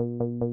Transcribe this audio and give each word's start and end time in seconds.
you. 0.00 0.49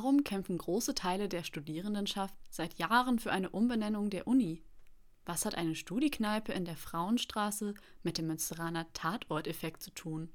Warum 0.00 0.22
kämpfen 0.22 0.58
große 0.58 0.94
Teile 0.94 1.28
der 1.28 1.42
Studierendenschaft 1.42 2.32
seit 2.50 2.78
Jahren 2.78 3.18
für 3.18 3.32
eine 3.32 3.50
Umbenennung 3.50 4.10
der 4.10 4.28
Uni? 4.28 4.62
Was 5.24 5.44
hat 5.44 5.56
eine 5.56 5.74
Studiekneipe 5.74 6.52
in 6.52 6.64
der 6.64 6.76
Frauenstraße 6.76 7.74
mit 8.04 8.16
dem 8.16 8.28
Münsteraner 8.28 8.86
Tatorteffekt 8.92 9.82
zu 9.82 9.90
tun? 9.90 10.28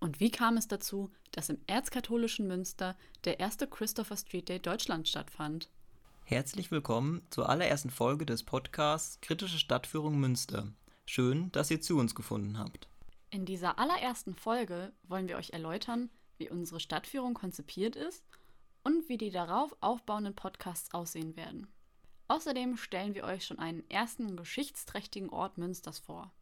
Und 0.00 0.18
wie 0.18 0.30
kam 0.30 0.56
es 0.56 0.66
dazu, 0.66 1.10
dass 1.30 1.50
im 1.50 1.58
erzkatholischen 1.66 2.46
Münster 2.46 2.96
der 3.24 3.38
erste 3.38 3.66
Christopher 3.66 4.16
Street 4.16 4.48
Day 4.48 4.60
Deutschland 4.60 5.06
stattfand? 5.06 5.68
Herzlich 6.24 6.70
willkommen 6.70 7.20
zur 7.28 7.50
allerersten 7.50 7.90
Folge 7.90 8.24
des 8.24 8.42
Podcasts 8.42 9.20
Kritische 9.20 9.58
Stadtführung 9.58 10.18
Münster. 10.18 10.72
Schön, 11.04 11.52
dass 11.52 11.70
ihr 11.70 11.82
zu 11.82 11.98
uns 11.98 12.14
gefunden 12.14 12.58
habt. 12.58 12.88
In 13.28 13.44
dieser 13.44 13.78
allerersten 13.78 14.34
Folge 14.34 14.94
wollen 15.02 15.28
wir 15.28 15.36
euch 15.36 15.50
erläutern, 15.50 16.08
wie 16.38 16.48
unsere 16.48 16.80
Stadtführung 16.80 17.34
konzipiert 17.34 17.94
ist 17.94 18.24
und 18.84 19.08
wie 19.08 19.18
die 19.18 19.30
darauf 19.30 19.76
aufbauenden 19.80 20.34
Podcasts 20.34 20.92
aussehen 20.94 21.36
werden. 21.36 21.66
Außerdem 22.28 22.76
stellen 22.76 23.14
wir 23.14 23.24
euch 23.24 23.44
schon 23.44 23.58
einen 23.58 23.88
ersten 23.90 24.36
geschichtsträchtigen 24.36 25.30
Ort 25.30 25.58
Münsters 25.58 25.98
vor. 25.98 26.32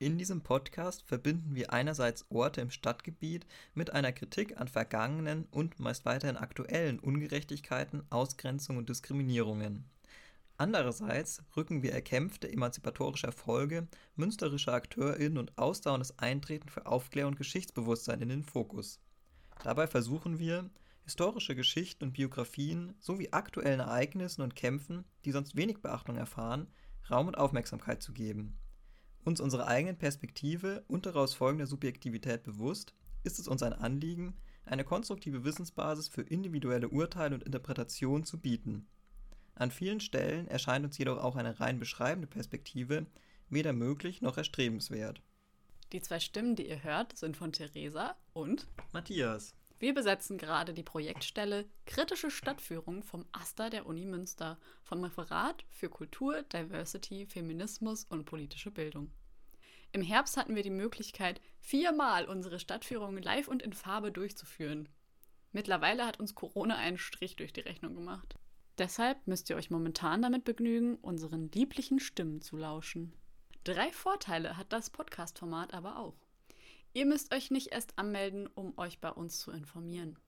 In 0.00 0.16
diesem 0.16 0.42
Podcast 0.42 1.02
verbinden 1.02 1.56
wir 1.56 1.72
einerseits 1.72 2.24
Orte 2.30 2.60
im 2.60 2.70
Stadtgebiet 2.70 3.46
mit 3.74 3.90
einer 3.90 4.12
Kritik 4.12 4.60
an 4.60 4.68
vergangenen 4.68 5.48
und 5.50 5.80
meist 5.80 6.04
weiterhin 6.04 6.36
aktuellen 6.36 7.00
Ungerechtigkeiten, 7.00 8.02
Ausgrenzungen 8.10 8.78
und 8.78 8.88
Diskriminierungen. 8.88 9.84
Andererseits 10.56 11.42
rücken 11.56 11.82
wir 11.82 11.92
erkämpfte 11.92 12.50
emanzipatorische 12.52 13.28
Erfolge 13.28 13.86
münsterischer 14.16 14.74
AkteurInnen 14.74 15.38
und 15.38 15.56
ausdauerndes 15.56 16.18
Eintreten 16.18 16.68
für 16.68 16.86
Aufklärung 16.86 17.32
und 17.32 17.38
Geschichtsbewusstsein 17.38 18.20
in 18.22 18.28
den 18.28 18.42
Fokus. 18.42 19.00
Dabei 19.62 19.86
versuchen 19.86 20.38
wir, 20.40 20.68
historische 21.08 21.56
Geschichten 21.56 22.04
und 22.04 22.12
Biografien 22.12 22.94
sowie 23.00 23.30
aktuellen 23.30 23.80
Ereignissen 23.80 24.42
und 24.42 24.54
Kämpfen, 24.54 25.06
die 25.24 25.32
sonst 25.32 25.56
wenig 25.56 25.80
Beachtung 25.80 26.18
erfahren, 26.18 26.66
Raum 27.10 27.28
und 27.28 27.38
Aufmerksamkeit 27.38 28.02
zu 28.02 28.12
geben. 28.12 28.58
Uns 29.24 29.40
unserer 29.40 29.68
eigenen 29.68 29.96
Perspektive 29.96 30.84
und 30.86 31.06
daraus 31.06 31.32
folgender 31.32 31.66
Subjektivität 31.66 32.42
bewusst, 32.42 32.92
ist 33.24 33.38
es 33.38 33.48
uns 33.48 33.62
ein 33.62 33.72
Anliegen, 33.72 34.36
eine 34.66 34.84
konstruktive 34.84 35.44
Wissensbasis 35.44 36.08
für 36.08 36.20
individuelle 36.20 36.90
Urteile 36.90 37.36
und 37.36 37.42
Interpretationen 37.42 38.26
zu 38.26 38.38
bieten. 38.38 38.86
An 39.54 39.70
vielen 39.70 40.00
Stellen 40.00 40.46
erscheint 40.46 40.84
uns 40.84 40.98
jedoch 40.98 41.24
auch 41.24 41.36
eine 41.36 41.58
rein 41.58 41.78
beschreibende 41.78 42.26
Perspektive 42.26 43.06
weder 43.48 43.72
möglich 43.72 44.20
noch 44.20 44.36
erstrebenswert. 44.36 45.22
Die 45.92 46.02
zwei 46.02 46.20
Stimmen, 46.20 46.54
die 46.54 46.68
ihr 46.68 46.84
hört, 46.84 47.16
sind 47.16 47.34
von 47.34 47.50
Theresa 47.50 48.14
und 48.34 48.66
Matthias. 48.92 49.54
Wir 49.78 49.94
besetzen 49.94 50.38
gerade 50.38 50.74
die 50.74 50.82
Projektstelle 50.82 51.64
Kritische 51.86 52.30
Stadtführung 52.30 53.04
vom 53.04 53.26
AStA 53.30 53.70
der 53.70 53.86
Uni 53.86 54.06
Münster 54.06 54.58
vom 54.82 55.04
Referat 55.04 55.64
für 55.70 55.88
Kultur, 55.88 56.42
Diversity, 56.42 57.26
Feminismus 57.26 58.04
und 58.04 58.24
politische 58.24 58.72
Bildung. 58.72 59.12
Im 59.92 60.02
Herbst 60.02 60.36
hatten 60.36 60.56
wir 60.56 60.64
die 60.64 60.70
Möglichkeit, 60.70 61.40
viermal 61.60 62.26
unsere 62.26 62.58
Stadtführung 62.58 63.18
live 63.18 63.46
und 63.46 63.62
in 63.62 63.72
Farbe 63.72 64.10
durchzuführen. 64.10 64.88
Mittlerweile 65.52 66.04
hat 66.04 66.18
uns 66.18 66.34
Corona 66.34 66.76
einen 66.76 66.98
Strich 66.98 67.36
durch 67.36 67.52
die 67.52 67.60
Rechnung 67.60 67.94
gemacht. 67.94 68.34
Deshalb 68.78 69.26
müsst 69.26 69.48
ihr 69.48 69.56
euch 69.56 69.70
momentan 69.70 70.22
damit 70.22 70.44
begnügen, 70.44 70.96
unseren 70.96 71.50
lieblichen 71.52 72.00
Stimmen 72.00 72.42
zu 72.42 72.56
lauschen. 72.56 73.14
Drei 73.64 73.92
Vorteile 73.92 74.56
hat 74.56 74.72
das 74.72 74.90
Podcast-Format 74.90 75.72
aber 75.72 75.98
auch. 75.98 76.16
Ihr 76.92 77.06
müsst 77.06 77.34
euch 77.34 77.50
nicht 77.50 77.68
erst 77.68 77.98
anmelden, 77.98 78.46
um 78.54 78.76
euch 78.78 79.00
bei 79.00 79.10
uns 79.10 79.38
zu 79.38 79.50
informieren. 79.50 80.18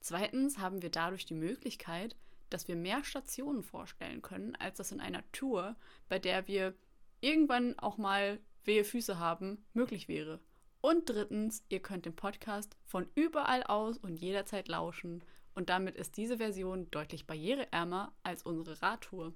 Zweitens 0.00 0.58
haben 0.58 0.82
wir 0.82 0.90
dadurch 0.90 1.26
die 1.26 1.34
Möglichkeit, 1.34 2.16
dass 2.50 2.68
wir 2.68 2.76
mehr 2.76 3.04
Stationen 3.04 3.62
vorstellen 3.62 4.22
können, 4.22 4.56
als 4.56 4.78
das 4.78 4.92
in 4.92 5.00
einer 5.00 5.22
Tour, 5.32 5.76
bei 6.08 6.18
der 6.18 6.48
wir 6.48 6.74
irgendwann 7.20 7.78
auch 7.78 7.98
mal 7.98 8.40
wehe 8.64 8.84
Füße 8.84 9.18
haben, 9.18 9.64
möglich 9.74 10.08
wäre. 10.08 10.40
Und 10.80 11.08
drittens, 11.08 11.64
ihr 11.68 11.80
könnt 11.80 12.06
den 12.06 12.14
Podcast 12.14 12.76
von 12.84 13.08
überall 13.14 13.64
aus 13.64 13.98
und 13.98 14.16
jederzeit 14.16 14.68
lauschen 14.68 15.24
und 15.54 15.70
damit 15.70 15.96
ist 15.96 16.16
diese 16.16 16.38
Version 16.38 16.88
deutlich 16.92 17.26
barriereärmer 17.26 18.12
als 18.22 18.44
unsere 18.44 18.80
Radtour. 18.80 19.34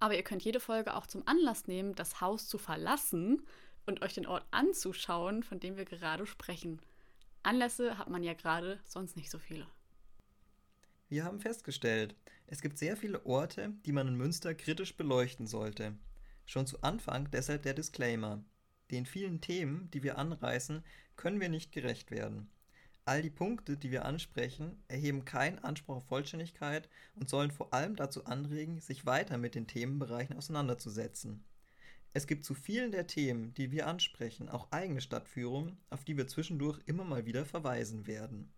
Aber 0.00 0.16
ihr 0.16 0.22
könnt 0.22 0.42
jede 0.42 0.60
Folge 0.60 0.96
auch 0.96 1.06
zum 1.06 1.22
Anlass 1.28 1.66
nehmen, 1.66 1.94
das 1.94 2.20
Haus 2.20 2.48
zu 2.48 2.56
verlassen 2.56 3.46
und 3.86 4.02
euch 4.02 4.14
den 4.14 4.26
Ort 4.26 4.46
anzuschauen, 4.50 5.42
von 5.42 5.60
dem 5.60 5.76
wir 5.76 5.84
gerade 5.84 6.26
sprechen. 6.26 6.80
Anlässe 7.42 7.98
hat 7.98 8.08
man 8.08 8.22
ja 8.22 8.34
gerade 8.34 8.80
sonst 8.84 9.16
nicht 9.16 9.30
so 9.30 9.38
viele. 9.38 9.66
Wir 11.08 11.24
haben 11.24 11.40
festgestellt, 11.40 12.14
es 12.46 12.62
gibt 12.62 12.78
sehr 12.78 12.96
viele 12.96 13.24
Orte, 13.26 13.72
die 13.84 13.92
man 13.92 14.08
in 14.08 14.16
Münster 14.16 14.54
kritisch 14.54 14.96
beleuchten 14.96 15.46
sollte. 15.46 15.94
Schon 16.46 16.66
zu 16.66 16.82
Anfang 16.82 17.30
deshalb 17.30 17.62
der 17.62 17.74
Disclaimer. 17.74 18.42
Den 18.90 19.06
vielen 19.06 19.40
Themen, 19.40 19.90
die 19.90 20.02
wir 20.02 20.18
anreißen, 20.18 20.84
können 21.16 21.40
wir 21.40 21.48
nicht 21.48 21.72
gerecht 21.72 22.10
werden. 22.10 22.50
All 23.04 23.20
die 23.20 23.30
Punkte, 23.30 23.76
die 23.76 23.90
wir 23.90 24.04
ansprechen, 24.04 24.82
erheben 24.86 25.24
keinen 25.24 25.58
Anspruch 25.58 25.96
auf 25.96 26.06
Vollständigkeit 26.06 26.88
und 27.16 27.28
sollen 27.28 27.50
vor 27.50 27.74
allem 27.74 27.96
dazu 27.96 28.26
anregen, 28.26 28.80
sich 28.80 29.06
weiter 29.06 29.38
mit 29.38 29.54
den 29.54 29.66
Themenbereichen 29.66 30.36
auseinanderzusetzen. 30.36 31.44
Es 32.14 32.26
gibt 32.26 32.44
zu 32.44 32.54
vielen 32.54 32.92
der 32.92 33.06
Themen, 33.06 33.54
die 33.54 33.70
wir 33.70 33.86
ansprechen, 33.86 34.48
auch 34.48 34.70
eigene 34.70 35.00
Stadtführungen, 35.00 35.78
auf 35.88 36.04
die 36.04 36.16
wir 36.16 36.26
zwischendurch 36.26 36.78
immer 36.86 37.04
mal 37.04 37.24
wieder 37.24 37.46
verweisen 37.46 38.06
werden. 38.06 38.52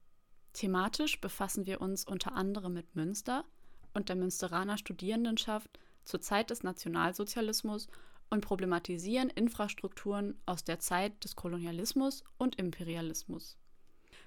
Thematisch 0.52 1.20
befassen 1.20 1.66
wir 1.66 1.80
uns 1.80 2.04
unter 2.04 2.32
anderem 2.32 2.74
mit 2.74 2.96
Münster 2.96 3.44
und 3.92 4.08
der 4.08 4.16
Münsteraner 4.16 4.76
Studierendenschaft 4.76 5.78
zur 6.04 6.20
Zeit 6.20 6.50
des 6.50 6.62
Nationalsozialismus 6.62 7.88
und 8.30 8.40
problematisieren 8.40 9.30
Infrastrukturen 9.30 10.36
aus 10.46 10.64
der 10.64 10.80
Zeit 10.80 11.22
des 11.22 11.36
Kolonialismus 11.36 12.24
und 12.38 12.56
Imperialismus. 12.56 13.56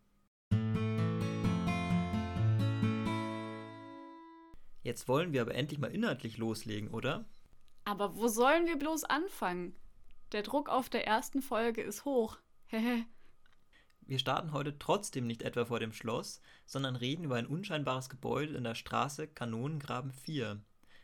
Jetzt 4.85 5.09
wollen 5.09 5.33
wir 5.33 5.43
aber 5.43 5.57
endlich 5.57 5.81
mal 5.81 5.91
inhaltlich 5.91 6.39
loslegen, 6.39 6.91
oder? 6.91 7.25
Aber 7.85 8.15
wo 8.15 8.29
sollen 8.29 8.69
wir 8.69 8.79
bloß 8.79 9.03
anfangen? 9.03 9.75
Der 10.31 10.45
Druck 10.45 10.69
auf 10.69 10.89
der 10.89 11.05
ersten 11.05 11.43
Folge 11.43 11.83
ist 11.83 12.05
hoch. 12.05 12.39
Wir 14.09 14.19
starten 14.19 14.53
heute 14.53 14.79
trotzdem 14.79 15.27
nicht 15.27 15.43
etwa 15.43 15.67
vor 15.67 15.81
dem 15.81 15.93
Schloss, 15.93 16.41
sondern 16.65 16.97
reden 16.97 17.25
über 17.25 17.37
ein 17.37 17.47
unscheinbares 17.47 18.09
Gebäude 18.09 18.55
in 18.55 18.65
der 18.65 18.75
Straße 18.75 19.29
Kanonengraben 19.29 20.13
4. 20.13 20.63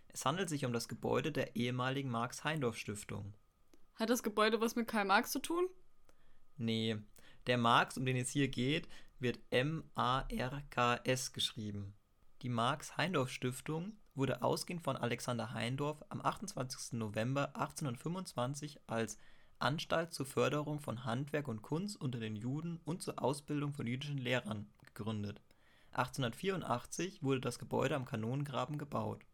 Es 0.09 0.25
handelt 0.25 0.49
sich 0.49 0.65
um 0.65 0.73
das 0.73 0.89
Gebäude 0.89 1.31
der 1.31 1.55
ehemaligen 1.55 2.09
Marx-Heindorf-Stiftung. 2.09 3.35
Hat 3.97 4.09
das 4.09 4.23
Gebäude 4.23 4.63
was 4.63 4.75
mit 4.75 4.89
Karl 4.89 5.05
Marx 5.05 5.33
zu 5.33 5.39
tun? 5.39 5.69
Nee, 6.57 6.97
der 7.47 7.59
Marx, 7.59 7.99
um 7.99 8.07
den 8.07 8.17
es 8.17 8.31
hier 8.31 8.49
geht, 8.49 8.89
wird 9.19 9.39
M-A-R-K-S 9.51 11.35
geschrieben. 11.35 11.93
Die 12.41 12.49
Marx-Heindorff-Stiftung 12.49 13.99
wurde 14.15 14.41
ausgehend 14.41 14.83
von 14.83 14.97
Alexander 14.97 15.53
Heindorff 15.53 16.03
am 16.09 16.23
28. 16.23 16.95
November 16.95 17.49
1825 17.55 18.81
als 18.87 19.19
Anstalt 19.59 20.13
zur 20.13 20.27
Förderung 20.27 20.81
von 20.81 21.05
Handwerk 21.05 21.49
und 21.49 21.63
Kunst 21.63 22.01
unter 22.01 22.19
den 22.19 22.37
Juden 22.37 22.81
und 22.85 23.03
zur 23.03 23.23
Ausbildung 23.23 23.73
von 23.73 23.87
jüdischen 23.87 24.19
Lehrern 24.19 24.67
gegründet. 24.85 25.41
1884 25.93 27.23
wurde 27.23 27.41
das 27.41 27.59
Gebäude 27.59 27.95
am 27.95 28.05
Kanonengraben 28.05 28.79
gebaut. 28.79 29.25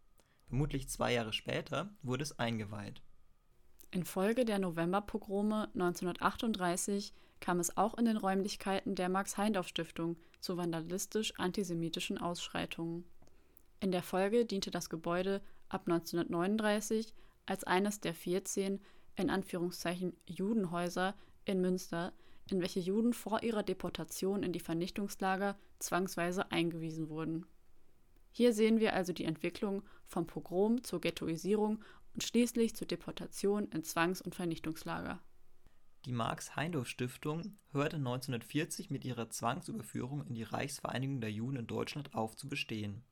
Vermutlich 0.46 0.88
zwei 0.88 1.14
Jahre 1.14 1.32
später 1.32 1.88
wurde 2.02 2.22
es 2.22 2.38
eingeweiht. 2.38 3.02
Infolge 3.90 4.44
der 4.44 4.58
Novemberpogrome 4.58 5.68
1938 5.74 7.12
kam 7.40 7.58
es 7.58 7.76
auch 7.76 7.94
in 7.98 8.04
den 8.04 8.16
Räumlichkeiten 8.16 8.94
der 8.94 9.08
Max-Heindorff-Stiftung 9.08 10.16
zu 10.40 10.56
vandalistisch-antisemitischen 10.56 12.18
Ausschreitungen. 12.18 13.04
In 13.80 13.90
der 13.90 14.02
Folge 14.02 14.44
diente 14.44 14.70
das 14.70 14.90
Gebäude 14.90 15.40
ab 15.68 15.82
1939 15.86 17.14
als 17.46 17.64
eines 17.64 18.00
der 18.00 18.14
14 18.14 18.80
in 19.16 19.30
Anführungszeichen 19.30 20.16
Judenhäuser 20.26 21.14
in 21.44 21.60
Münster, 21.60 22.12
in 22.50 22.60
welche 22.60 22.80
Juden 22.80 23.12
vor 23.12 23.42
ihrer 23.42 23.62
Deportation 23.62 24.42
in 24.42 24.52
die 24.52 24.60
Vernichtungslager 24.60 25.56
zwangsweise 25.78 26.50
eingewiesen 26.50 27.08
wurden. 27.08 27.46
Hier 28.32 28.52
sehen 28.52 28.80
wir 28.80 28.94
also 28.94 29.12
die 29.12 29.24
Entwicklung 29.24 29.82
vom 30.06 30.26
Pogrom 30.26 30.84
zur 30.84 31.00
Ghettoisierung 31.00 31.84
und 32.14 32.22
schließlich 32.22 32.74
zur 32.76 32.86
Deportation 32.86 33.68
in 33.68 33.82
Zwangs- 33.82 34.22
und 34.22 34.34
Vernichtungslager. 34.34 35.20
Die 36.06 36.12
Marx-Heindorff-Stiftung 36.12 37.58
hörte 37.72 37.96
1940 37.96 38.88
mit 38.88 39.04
ihrer 39.04 39.28
Zwangsüberführung 39.28 40.26
in 40.26 40.34
die 40.34 40.44
Reichsvereinigung 40.44 41.20
der 41.20 41.30
Juden 41.30 41.58
in 41.58 41.66
Deutschland 41.66 42.14
auf 42.14 42.36
zu 42.36 42.48
bestehen. 42.48 43.04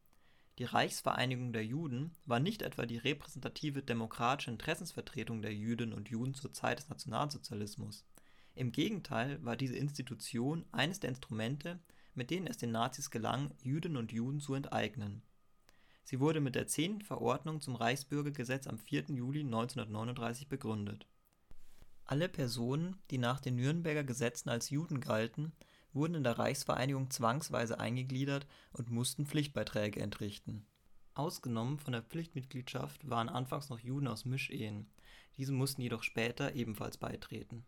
Die 0.58 0.64
Reichsvereinigung 0.64 1.52
der 1.52 1.64
Juden 1.64 2.16
war 2.26 2.40
nicht 2.40 2.62
etwa 2.62 2.84
die 2.84 2.96
repräsentative 2.96 3.81
demokratische 3.81 4.50
Interessensvertretung 4.50 5.40
der 5.40 5.55
Jüdinnen 5.55 5.94
und 5.94 6.08
Juden 6.08 6.34
zur 6.34 6.52
Zeit 6.52 6.81
des 6.81 6.88
Nationalsozialismus. 6.88 8.05
Im 8.56 8.72
Gegenteil 8.72 9.43
war 9.44 9.56
diese 9.56 9.76
Institution 9.76 10.64
eines 10.72 10.99
der 10.99 11.10
Instrumente, 11.10 11.78
mit 12.14 12.31
denen 12.31 12.49
es 12.49 12.56
den 12.56 12.72
Nazis 12.72 13.12
gelang, 13.12 13.52
Jüdinnen 13.62 13.96
und 13.96 14.10
Juden 14.10 14.40
zu 14.40 14.55
enteignen. 14.55 15.22
Sie 16.02 16.19
wurde 16.19 16.40
mit 16.40 16.56
der 16.56 16.66
10. 16.66 17.02
Verordnung 17.02 17.60
zum 17.60 17.76
Reichsbürgergesetz 17.76 18.66
am 18.66 18.78
4. 18.78 19.05
Juli 19.10 19.43
1939 19.43 20.49
begründet. 20.49 21.06
Alle 22.05 22.28
Personen, 22.28 22.96
die 23.12 23.19
nach 23.19 23.38
den 23.38 23.55
Nürnberger 23.55 24.02
Gesetzen 24.02 24.49
als 24.49 24.70
Juden 24.70 25.00
galten, 25.00 25.52
wurden 25.93 26.14
in 26.14 26.25
der 26.25 26.38
Reichsvereinigung 26.38 27.11
zwangsweise 27.11 27.81
eingegliedert 27.81 28.46
und 28.73 28.90
mussten 28.90 29.26
Pflichtbeiträge 29.26 30.00
entrichten. 30.00 30.67
Ausgenommen 31.14 31.79
von 31.79 31.93
der 31.93 32.02
Pflichtmitgliedschaft 32.02 33.08
waren 33.08 33.29
anfangs 33.29 33.70
noch 33.70 33.81
Juden 33.81 34.06
aus 34.06 34.25
Mischehen, 34.25 34.87
diese 35.37 35.52
mussten 35.52 35.82
jedoch 35.82 36.02
später 36.02 36.55
ebenfalls 36.55 36.99
beitreten. 36.99 37.64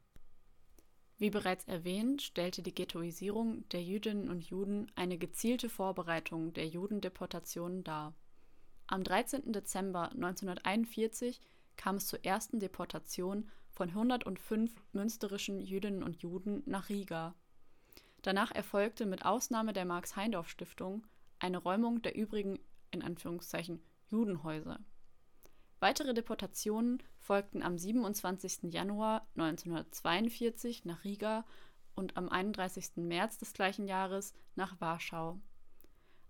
Wie 1.19 1.31
bereits 1.31 1.65
erwähnt, 1.67 2.23
stellte 2.23 2.63
die 2.63 2.75
Ghettoisierung 2.75 3.69
der 3.69 3.83
Jüdinnen 3.83 4.31
und 4.31 4.43
Juden 4.43 4.91
eine 4.95 5.19
gezielte 5.19 5.69
Vorbereitung 5.69 6.55
der 6.55 6.67
Judendeportationen 6.67 7.85
dar. 7.85 8.15
Am 8.87 9.05
13. 9.05 9.53
Dezember 9.53 10.11
1941 10.13 11.41
kam 11.77 11.97
es 11.97 12.07
zur 12.07 12.25
ersten 12.25 12.59
Deportation 12.59 13.51
von 13.71 13.91
105 13.91 14.73
münsterischen 14.93 15.61
Jüdinnen 15.61 16.03
und 16.03 16.23
Juden 16.23 16.63
nach 16.67 16.89
Riga. 16.89 17.35
Danach 18.23 18.51
erfolgte 18.53 19.07
mit 19.07 19.25
Ausnahme 19.25 19.73
der 19.73 19.85
Marx-Heindorff-Stiftung 19.85 21.07
eine 21.39 21.59
Räumung 21.59 22.03
der 22.03 22.15
übrigen 22.17 22.59
Judenhäuser. 24.09 24.81
Weitere 25.79 26.13
Deportationen 26.13 27.03
folgten 27.19 27.63
am 27.63 27.79
27. 27.79 28.73
Januar 28.73 29.27
1942 29.37 30.85
nach 30.85 31.05
Riga 31.05 31.47
und 31.95 32.19
am 32.19 32.29
31. 32.29 32.97
März 32.97 33.39
des 33.39 33.55
gleichen 33.55 33.87
Jahres 33.87 34.35
nach 34.57 34.79
Warschau. 34.81 35.41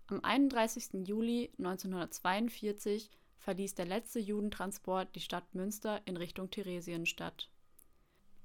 Am 0.07 0.23
31. 0.23 1.07
Juli 1.07 1.51
1942 1.57 3.09
verließ 3.37 3.75
der 3.75 3.85
letzte 3.85 4.19
Judentransport 4.19 5.13
die 5.15 5.21
Stadt 5.21 5.53
Münster 5.53 6.01
in 6.05 6.15
Richtung 6.15 6.49
Theresienstadt. 6.49 7.50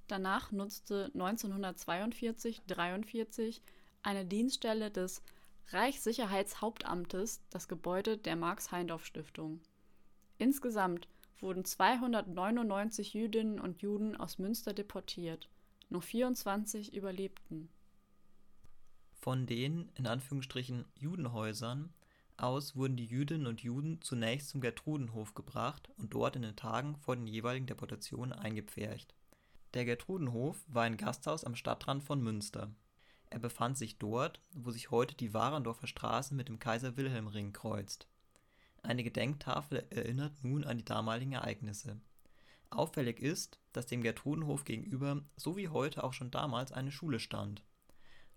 Danach 0.08 0.53
nutzte 0.53 1.11
1942-43 1.14 3.61
eine 4.03 4.25
Dienststelle 4.25 4.91
des 4.91 5.23
Reichssicherheitshauptamtes 5.70 7.43
das 7.50 7.67
Gebäude 7.67 8.17
der 8.17 8.37
Marx-Heindorff-Stiftung. 8.37 9.61
Insgesamt 10.38 11.08
wurden 11.41 11.64
299 11.64 13.14
Jüdinnen 13.14 13.58
und 13.58 13.82
Juden 13.82 14.17
aus 14.17 14.38
Münster 14.38 14.73
deportiert, 14.73 15.49
nur 15.88 16.03
24 16.03 16.94
überlebten. 16.94 17.69
Von 19.12 19.47
den 19.47 19.91
in 19.97 20.06
Anführungsstrichen 20.06 20.85
Judenhäusern 20.94 21.93
aus 22.37 22.76
wurden 22.76 22.97
die 22.97 23.06
Jüdinnen 23.06 23.47
und 23.47 23.62
Juden 23.62 24.00
zunächst 24.02 24.50
zum 24.50 24.61
Gertrudenhof 24.61 25.35
gebracht 25.35 25.91
und 25.97 26.14
dort 26.14 26.37
in 26.37 26.43
den 26.43 26.55
Tagen 26.55 26.97
vor 26.97 27.17
den 27.17 27.26
jeweiligen 27.26 27.67
Deportationen 27.67 28.32
eingepfercht. 28.32 29.14
Der 29.76 29.84
Gertrudenhof 29.84 30.64
war 30.69 30.84
ein 30.84 30.96
Gasthaus 30.96 31.44
am 31.44 31.55
Stadtrand 31.55 32.02
von 32.02 32.23
Münster. 32.23 32.75
Er 33.28 33.38
befand 33.38 33.76
sich 33.76 33.99
dort, 33.99 34.40
wo 34.55 34.70
sich 34.70 34.90
heute 34.90 35.14
die 35.14 35.34
Warendorfer 35.34 35.87
Straße 35.87 36.34
mit 36.34 36.49
dem 36.49 36.58
Kaiser-Wilhelm-Ring 36.58 37.52
kreuzt. 37.52 38.08
Eine 38.82 39.05
Gedenktafel 39.05 39.87
erinnert 39.90 40.32
nun 40.43 40.64
an 40.64 40.78
die 40.78 40.84
damaligen 40.87 41.32
Ereignisse. 41.32 42.00
Auffällig 42.70 43.20
ist, 43.20 43.61
dass 43.75 43.84
dem 43.84 44.00
Gertrudenhof 44.00 44.64
gegenüber 44.64 45.23
so 45.37 45.58
wie 45.58 45.69
heute 45.69 46.05
auch 46.05 46.14
schon 46.14 46.31
damals 46.31 46.73
eine 46.73 46.90
Schule 46.90 47.20
stand. 47.20 47.62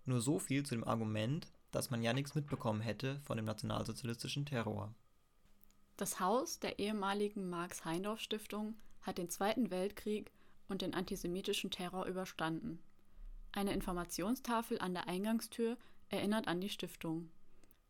Nur 0.04 0.20
so 0.20 0.38
viel 0.38 0.66
zu 0.66 0.74
dem 0.74 0.84
Argument, 0.84 1.50
dass 1.70 1.88
man 1.88 2.02
ja 2.02 2.12
nichts 2.12 2.34
mitbekommen 2.34 2.82
hätte 2.82 3.18
von 3.20 3.38
dem 3.38 3.46
nationalsozialistischen 3.46 4.44
Terror. 4.44 4.94
Das 5.96 6.20
Haus 6.20 6.58
der 6.58 6.78
ehemaligen 6.78 7.48
Marx-Heindorff-Stiftung 7.48 8.74
hat 9.00 9.16
den 9.16 9.30
Zweiten 9.30 9.70
Weltkrieg 9.70 10.32
und 10.70 10.82
den 10.82 10.94
antisemitischen 10.94 11.70
Terror 11.70 12.06
überstanden. 12.06 12.80
Eine 13.52 13.72
Informationstafel 13.72 14.78
an 14.78 14.94
der 14.94 15.08
Eingangstür 15.08 15.76
erinnert 16.08 16.48
an 16.48 16.60
die 16.60 16.68
Stiftung. 16.68 17.30